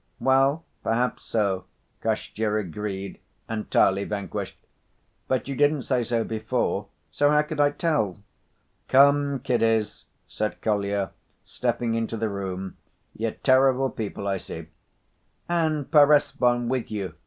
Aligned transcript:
"Well, 0.19 0.65
perhaps 0.83 1.25
so," 1.25 1.65
Kostya 2.01 2.55
agreed, 2.55 3.19
entirely 3.47 4.03
vanquished. 4.03 4.57
"But 5.27 5.47
you 5.47 5.55
didn't 5.55 5.83
say 5.83 6.01
so 6.03 6.23
before. 6.23 6.87
So 7.11 7.29
how 7.29 7.43
could 7.43 7.59
I 7.61 7.69
tell?" 7.69 8.17
"Come, 8.87 9.41
kiddies," 9.41 10.05
said 10.27 10.59
Kolya, 10.59 11.11
stepping 11.43 11.93
into 11.93 12.17
the 12.17 12.29
room. 12.29 12.77
"You're 13.13 13.29
terrible 13.29 13.91
people, 13.91 14.27
I 14.27 14.37
see." 14.37 14.69
"And 15.47 15.91
Perezvon 15.91 16.67
with 16.67 16.89
you!" 16.89 17.13